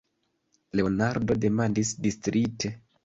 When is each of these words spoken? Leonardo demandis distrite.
Leonardo 0.79 1.37
demandis 1.43 1.93
distrite. 2.07 2.77